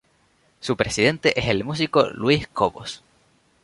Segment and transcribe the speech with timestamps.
[0.61, 3.03] Su presidente es el músico Luis Cobos.